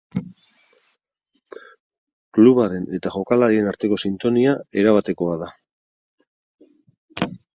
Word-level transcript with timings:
Klubaren 2.37 2.87
eta 2.99 3.11
jokalariaren 3.17 3.69
arteko 3.73 4.01
sintonia 4.07 4.57
erabatekoa 4.85 5.37
da. 5.45 5.51